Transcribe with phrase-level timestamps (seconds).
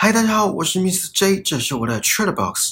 [0.00, 2.70] 嗨，大家好，我是 Miss J，这是我的 Chat Box。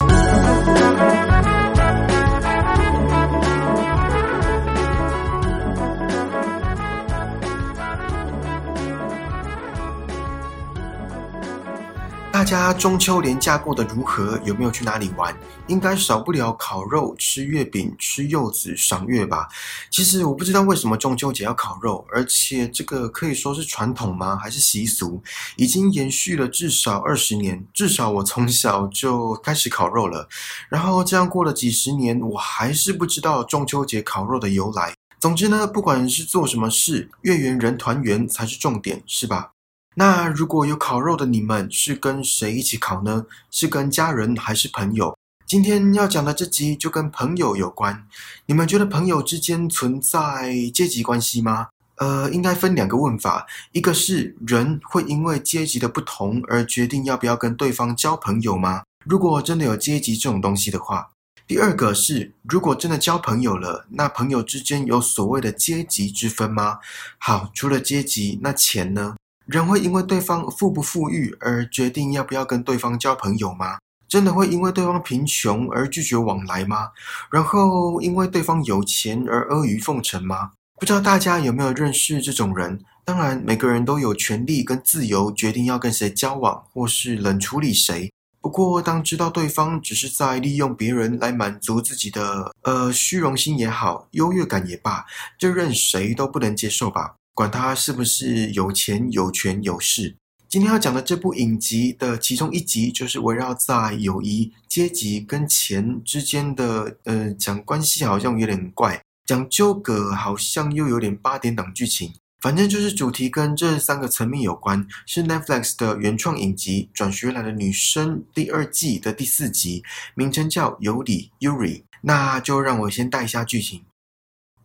[12.50, 14.40] 家中秋连假过得如何？
[14.44, 15.38] 有没有去哪里玩？
[15.68, 19.48] 应该少不了烤肉、吃月饼、吃柚子、赏月吧。
[19.92, 24.36] 其实我不知道为什么中秋节要烤肉，而且这个可以说是传统吗？
[24.36, 25.22] 还是习俗？
[25.58, 27.64] 已经延续了至少二十年。
[27.72, 30.28] 至少我从小就开始烤肉了。
[30.70, 34.96] 然后这样过了几十年，我还是不知道中秋节烤肉的由来。
[35.20, 39.52] 总之呢，不管是做什么事，月圆人团圆才是重点，是吧？
[39.96, 43.26] 那如果有烤肉的你们是跟谁一起烤呢？
[43.52, 45.18] 是跟家人还是朋友？
[45.46, 48.06] 今天要讲的这集就跟朋友有关。
[48.46, 51.68] 你们觉得朋友之间存在阶级关系吗？
[51.96, 58.84] 呃，应该分两个问法，一个是人会因为阶级的不同而决定要不要跟对方交朋友吗？
[59.06, 61.10] 如果真的有阶级这种东西的话，
[61.46, 66.80] 第二个是如果真的交朋友了，那朋友之间有所谓的阶级之分吗？
[67.18, 69.16] 好，除了阶级，那钱呢？
[69.50, 73.80] 人会因为对方富不富裕而决定要不要跟对方交朋友吗？
[74.08, 76.90] 真的会因为对方贫穷而拒绝往来吗？
[77.32, 80.52] 然后因为对方有钱而阿谀奉承吗？
[80.80, 82.80] 不知道大家有没有认识这种人？
[83.04, 88.12] 当然，每个人都有权利跟自由决定要跟谁交往或是冷处理谁。
[88.42, 95.06] 不过，当知道对方只是在利用别人来满足自己的呃虚荣心也好，优越感也罢，
[95.40, 97.16] 就任谁都不能接受吧。
[97.40, 100.14] 管他是不是有钱有权有势，
[100.50, 119.82] 今天要讲的这部影集的其中一集，就是围绕在友谊、阶级跟钱之间的，呃，讲关系好像有点怪，讲纠葛好像又有点八点档剧情，反正就是主题跟这三个层面有关，是 Netflix 的原创影集《转学来的女生》第二季的第四集，
[120.14, 123.82] 名称叫《尤里 Yuri》，那就让我先带一下剧情。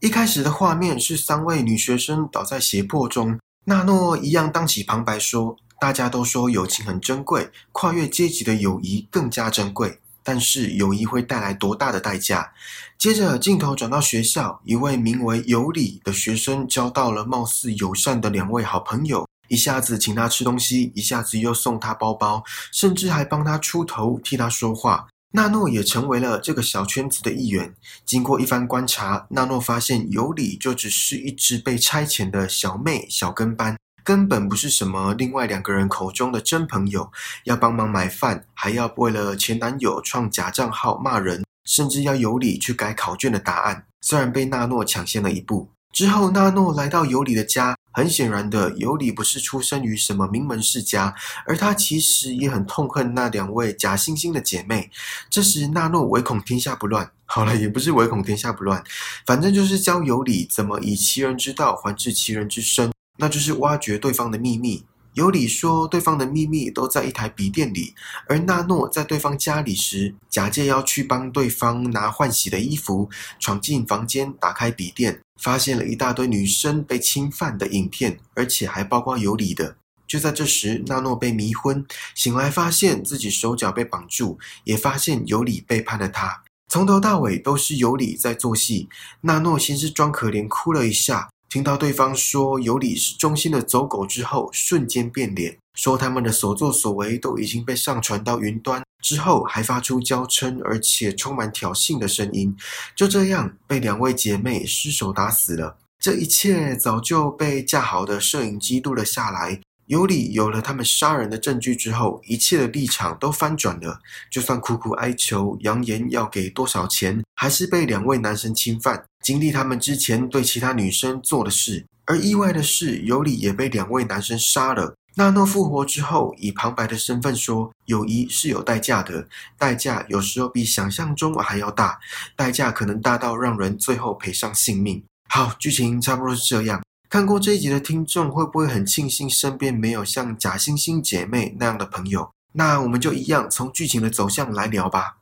[0.05, 9.99] 一开始的画面是三位女学生倒在胁迫中，纳诺一样当起旁白说：“大家都说友情很珍贵，跨越阶级的友谊更加珍贵。
[10.23, 12.53] 但是友谊会带来多大的代价？”
[13.01, 25.07] 接着镜头转到学校，一位名为尤里的学生交到了貌似友善的两位好朋友，一下子请他吃东西，一下子又送他包包，甚至还帮他出头，替他说话。
[25.37, 27.75] 纳诺也成为了这个小圈子的一员。
[28.07, 37.11] 经过一番观察，纳诺发现尤里就只是一只被差遣的小妹、小跟班，根本不是什么另外两个人口中的真朋友。
[37.43, 43.87] 要帮忙买饭，还要为了前男友创假账号骂人，甚至要尤里去改考卷的答案。
[44.03, 45.74] 虽然被纳诺抢先了一步。
[45.95, 47.75] 之后，纳诺来到尤里的家。
[47.97, 51.15] 很显然的，尤里不是出生于什么名门世家，
[51.47, 54.91] 而他其实也很痛恨那两位假惺惺的姐妹。
[55.31, 57.09] 这时，纳诺唯恐天下不乱。
[57.25, 58.83] 好了，也不是唯恐天下不乱，
[59.25, 64.85] 反正就是教尤里怎么以其人之道还治其人之身，那就是挖掘对方的秘密。
[65.15, 67.95] 尤里说，对方的秘密都在一台笔电里，
[68.29, 73.09] 而纳诺在对方家里时，假借要去帮对方拿换洗的衣服，
[73.39, 79.77] 闯进房间，打开笔电，发现了一大堆女生被侵犯的影片，而且还包括尤里的。
[80.07, 86.43] 就在这时，纳诺被迷昏，醒来发现自己手脚被绑住，也发现尤里背叛了他。
[86.69, 88.89] 从头到尾都是尤里在做戏。
[89.21, 91.31] 纳诺先是装可怜，哭了一下。
[91.55, 98.83] 听到对方说尤里是忠心的走狗之后，瞬间变脸，说他们的所作所为都已经被上传到云端。
[99.01, 102.53] 之后还发出娇嗔而且充满挑衅的声音，
[102.97, 105.77] 就这样被两位姐妹失手打死了。
[106.01, 109.61] 这一切早就被架好的摄影机录了下来。
[109.87, 114.01] 尤里有了他们杀人的证据之后，一切的立场都翻转了。
[114.31, 121.87] 就算苦苦哀求，扬言要给多少钱，还是被两位男生侵犯，经历他们之前对其他女生做的事。
[122.05, 124.95] 而意外的是，尤里也被两位男生杀了。
[125.17, 129.27] 纳诺复活之后，以旁白的身份说：“友谊是有代价的，
[129.57, 131.99] 代价有时候比想象中还要大，
[132.37, 136.83] 代价可能大到让人最后赔上性命。”好，剧情差不多是这样。
[137.09, 142.31] 看过这一集的听众会不会很庆幸身边没有像假惺惺姐妹那样的朋友？
[142.53, 145.17] 那我们就一样从剧情的走向来聊吧。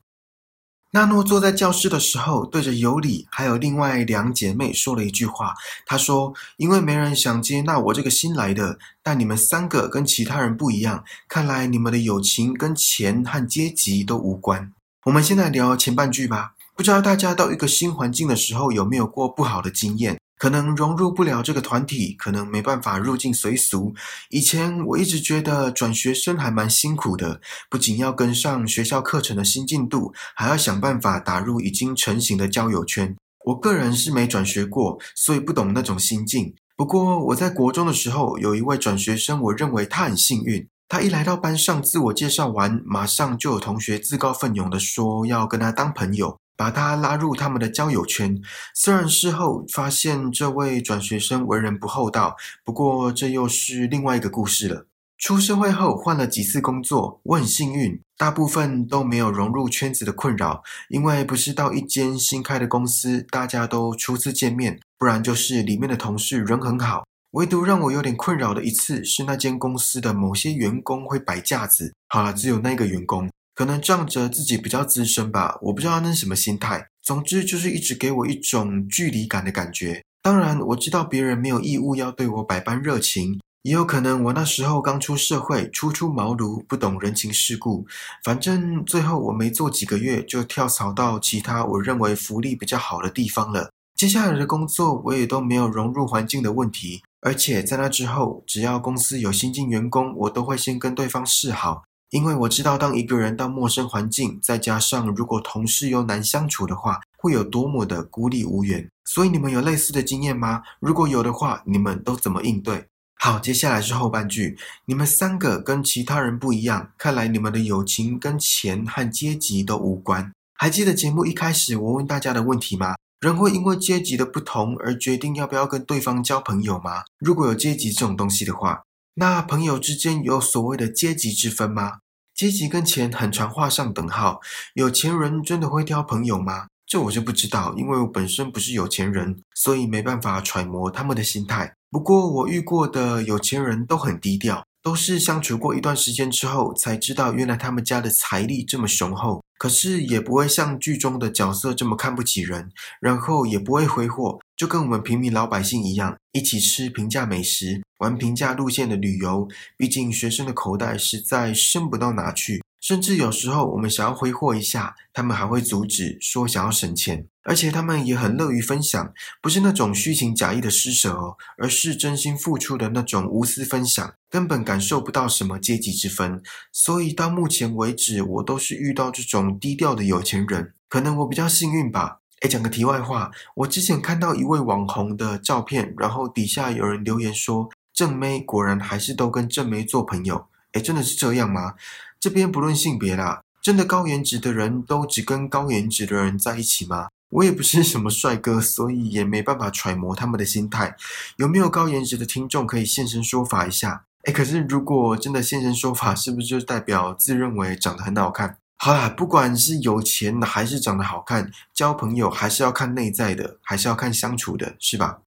[0.94, 5.54] 娜诺坐在教室的时候，对着尤里还有另外两姐妹说了一句话。
[5.86, 14.70] 她说：“因为没人想接纳我这个新来的，但你们三个跟其他人不一样，看来你们的友情跟钱和阶级都无关。”
[15.06, 16.52] 我们现在聊前半句吧。
[16.76, 20.18] 不知道大家到一个新环境的时候有没有过不好的经验？
[20.42, 23.94] 可能融入不了这个团体，可能没办法入境随俗。
[24.28, 27.40] 以前我一直觉得转学生还蛮辛苦的，
[27.70, 33.14] 不仅要跟上学校课程的新进度，还要想办法打入已经成型的交友圈。
[33.44, 36.52] 我个人是没转学过，所以不懂那种心境。
[36.76, 40.66] 不过我在国中的时候，有一位转学生，我认为他很幸运。
[40.88, 46.36] 他一来到班上，自我介绍完，马上就有同学自告奋勇的说要跟他当朋友。
[46.62, 48.40] 把他拉入他们的交友圈。
[48.72, 54.86] 虽然事后发现这位转学生为人不厚道，不过这又是另外一个故事了。
[55.18, 60.62] 出社会后换了几次工作，我很幸运，大部分都没有融入圈子的困扰。
[60.88, 67.02] 因为不是到一间新开的公司，大家都初次见面，不然就是里面的同事人很好。
[67.32, 71.92] 唯独让我有点困扰的一次，是那间公司的某些员工会摆架子。
[72.08, 73.28] 好了，只有那个员工。
[73.54, 76.86] 可能仗着自己比较资深吧，我不知道那是什么心态。
[77.02, 80.02] 总之就是一直给我一种距离感的感觉。
[80.22, 87.84] 当然，我知道别人没有义务要对我百般热情，也有可能我那时候刚出社会，初出茅庐，不懂人情世故。
[88.22, 93.70] 反正最后我没做几个月，就跳槽到其他我认为福利比较好的地方了。
[93.96, 101.82] 接下来的工作我也都没有融入环境的问题，而且在那之后，只要公司有新进员工，我都会先跟对方示好。
[102.12, 108.86] 因为我知道，当一个人到陌生环境，再加上如果同事又难相处的话，会有多么的孤立无援。
[109.06, 110.62] 所以你们有类似的经验吗？
[110.78, 112.84] 如果有的话，你们都怎么应对？
[113.18, 114.58] 好，接下来是后半句。
[114.84, 120.30] 你们三个跟其他人不一样，看来你们的友情跟钱和阶级都无关。
[120.52, 122.94] 还记得节目一开始我问大家的问题吗？
[123.20, 127.04] 人会因为阶级的不同而决定要不要跟对方交朋友吗？
[127.18, 128.82] 如果有阶级这种东西的话。
[129.14, 131.98] 那朋友之间有所谓的阶级之分吗？
[132.42, 134.40] 阶级跟钱很常画上等号。
[134.74, 136.66] 有钱人真的会挑朋友吗？
[136.84, 141.72] 这我就不知道，因为我本身不是有钱人，所以没办法揣摩他们的心态。
[141.88, 149.40] 不过我遇过的有钱人都很低调，都是相处过一段时间之后才知道，原来他们家的财力这么雄厚。
[149.56, 159.48] 可是也不会像剧中的角色这么看不起人，然后也不会挥霍，就跟我们平民老百姓一样，一起吃平价美食，玩平价路线的旅游。
[159.76, 162.62] 毕竟学生的口袋实在深不到哪去。
[162.80, 167.26] 甚至有时候我们想要挥霍一下，他们还会阻止，说想要省钱。
[167.42, 169.12] 而且他们也很乐于分享，
[169.42, 176.40] 不是那种虚情假意的施舍哦，而是真心付出的那种无私分享，根本感受不到什么阶级之分。
[176.70, 182.18] 所以到目前为止，我都是遇到这种低调的有钱人，可能我比较幸运吧。
[182.42, 190.46] 哎，讲个题外话，我之前看到一位网红的照片，然后底下有人留言说，正妹果然还是都跟正妹做朋友。
[190.72, 191.74] 哎，真的是这样吗？
[192.18, 197.08] 这边不论性别啦，真的高颜值的人都只跟高颜值的人在一起吗？
[197.28, 200.96] 我也不是什么帅哥，所以也没办法揣摩他们的心态。
[201.36, 204.04] 有没有高颜值的听众可以现身说法一下？
[204.24, 208.58] 哎，可是如果真的现身说法，是不是就代表自认为长得很好看？
[208.84, 215.20] 好啦，不管是有钱的还是长得好看，交朋友还是要看内在的，还是要看相处的，是吧？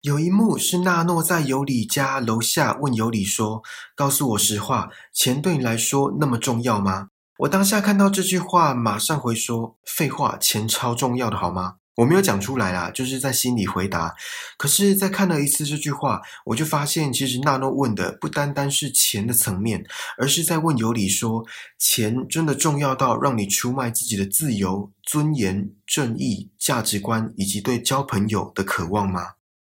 [0.00, 3.62] 有一幕是纳诺在尤里家楼下问尤里说
[3.94, 7.08] ：“告诉我实话，钱对你来说那么重要吗？”
[7.40, 14.14] 我当下看到这句话，马上回说：“废话，钱超重要的，好吗？”我没有讲出来啦，就是在心里回答。
[14.56, 19.84] 可是在看了一次这句话，我就发现，其实纳诺问的不单单是钱的层面，
[20.16, 21.44] 而是在问尤里说
[21.78, 29.32] ：“钱真的重要到让你出卖自己的自由、尊严、正义、价值观以及对交朋友的渴望吗？”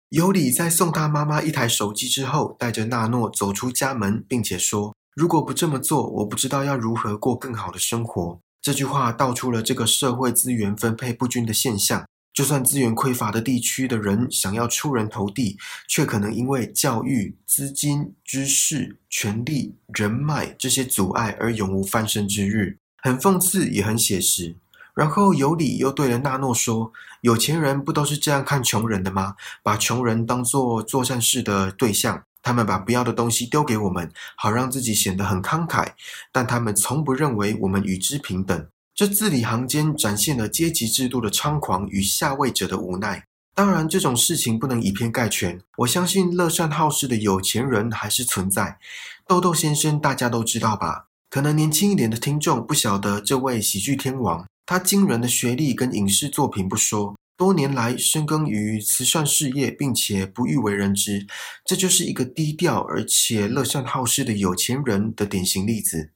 [0.10, 12.04] 尤里在送他妈妈一台手机之后，带着纳诺走出家门，并且说：“如果不这么做，我不知道要如何过更好的生活。”这句话道出了这个社会资源分配不均的现象。
[12.34, 15.56] 就算资源匮乏的地区的人想要出人头地，
[15.88, 22.80] 却可能因为教育、资金、知识、权力、人脉这些阻碍而永无翻身之日。
[23.04, 24.56] 很讽刺，也很写实。
[24.96, 26.92] 然后尤里又对了纳诺说
[27.22, 29.36] ：“有钱人不都是这样看穷人的吗？
[29.62, 35.94] 把穷人当做做善事的对象，他们把不要的东西丢给我们，好让自己显得很慷慨。
[36.32, 38.68] 但他们从不认为我们与之平等。
[38.94, 43.26] 这字里行间展现了阶级制度的猖狂与下位者的无奈。
[43.56, 45.60] 当然，这种事情不能以偏概全。
[45.78, 48.78] 我相信乐善好施的有钱人还是存在。
[49.26, 51.08] 豆豆先生大家都知道吧？
[51.32, 61.28] 可能年轻一点的听众不晓得这位喜剧天王。”他惊人的学历跟影视作品不说，多年来深耕于慈善事业，并且不欲为人知，
[61.66, 66.12] 这就是一个低调而且乐善好施的有钱人的典型例子。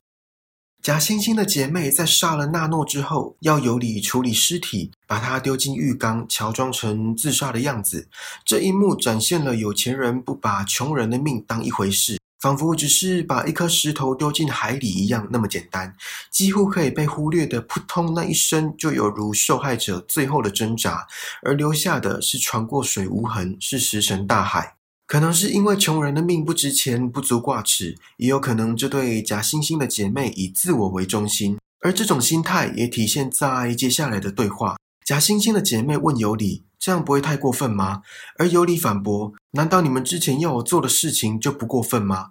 [0.82, 8.08] 假惺惺的姐妹在杀了纳诺之后，要尤里处理尸体，把她丢进浴缸，乔装成自杀的样子。
[8.46, 15.94] 这一幕展现了有钱人不把穷人的命当一回事，仿佛只是把一颗石头丢进海里一样那么简单，
[16.32, 21.06] 几乎可以被忽略的扑通那一声，就有如受害者最后的挣扎，
[21.44, 24.76] 而留下的是船过水无痕，是石沉大海。
[25.06, 34.78] 可能是因为穷人的命不值钱，不足挂齿，也有可能这对假惺惺的姐妹以自我为中心，而这种心态也体现在接下来的对话。
[35.10, 38.04] 假惺惺的姐妹问尤里：“这样不会太过分吗？”
[38.38, 42.28] 而尤里反驳：“难道你们之前要我做的事情就不过分吗？”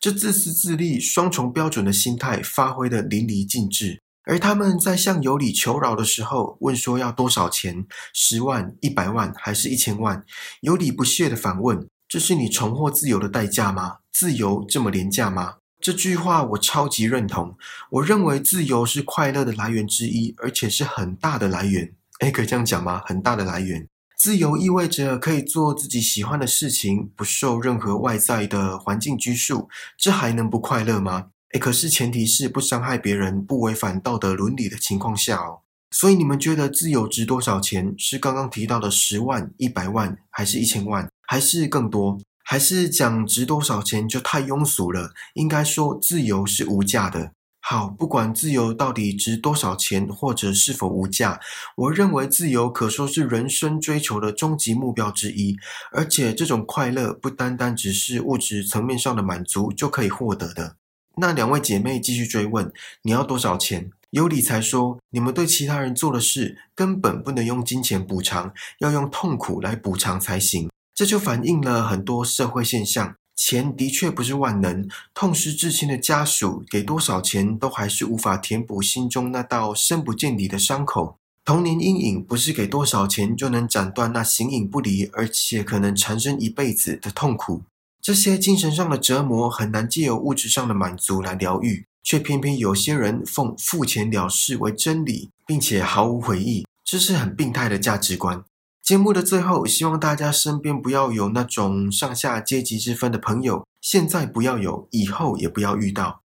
[0.00, 4.00] 这自私自利、双重标准的心态发挥的淋漓尽致。
[4.24, 7.84] 而他们在向尤里求饶的时候，问说要多少钱？
[8.14, 10.24] 十万、一百万，还是一千万？
[10.62, 11.86] 尤里不屑的反问。
[12.08, 13.96] 这是你重获自由的代价吗？
[14.10, 15.56] 自由这么廉价吗？
[15.82, 17.58] 这句话我超级认同。
[17.90, 21.92] 我认为自由是快乐的来源之一，而且是很大的来源。
[22.22, 23.02] 诶，可以这样讲吗？
[23.04, 23.88] 很大的来源。
[24.16, 29.68] 自由意味着可以做自己喜欢的事情，不受任何外在的环境拘束。
[29.98, 31.30] 这还能不快乐吗？
[31.52, 35.62] 诶，可是前提是不伤害别人、不违反道德伦理的情况下哦。
[35.90, 37.92] 所以你们觉得自由值多少钱？
[37.98, 41.10] 是刚刚提到的十万、一百万，还是一千万？
[41.26, 45.12] 还是更多，还是讲值多少钱就太庸俗了。
[45.34, 47.32] 应该说，自由是无价的。
[47.64, 51.40] 好，不管自由到底值多少钱，或者是否无价，
[51.76, 55.56] 我认为自由可说是人生追求的终极目标之一。
[55.92, 60.74] 而且，这种快乐不单单只是物质层面上的满足就可以获得的。
[61.16, 74.88] 那两位姐妹继续追问：“你要多少钱？”尤里才说：“你们对其他人做的事，根本不能用金钱补偿，要用痛苦来补偿才行。”这就反映了很多社会现象，钱的确不是万能。
[75.12, 81.16] 痛失至亲的家属给多少钱，都还是无法填补心中那道深不见底的伤口。
[81.44, 87.62] 童年阴影不是给多少钱就能斩断那形影不离，而且可能缠身一辈子的痛苦。
[88.00, 98.44] 这些精神上的折磨很难借由物质上的满足来疗愈，却偏偏有些人奉付钱了事为真理，并且毫无悔意，这是很病态的价值观。
[98.82, 106.21] 节目的最后，希望大家身边不要有那种上下阶级之分的朋友，现在不要有，以后也不要遇到。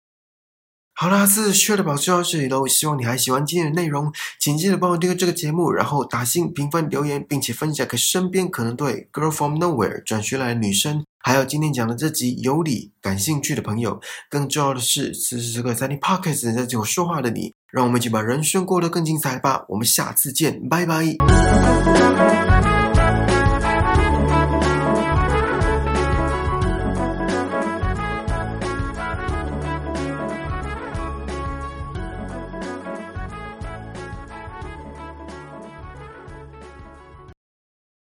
[1.00, 14.00] 好啦，这次的宝就到这里喽，希望你还喜欢今天的内容，请记得帮我订阅这个节目，然后打新评分、留言，并且分享给身边可能对《Girl from Nowhere》转学来的女生，还有今天讲的这集有理感兴趣的朋友。
[14.28, 17.52] 更重要的是，此时此刻在听 podcast 在听我说话的你。
[17.70, 19.64] 让我们一起把人生过得更精彩吧！
[19.68, 21.16] 我们下次见，拜拜。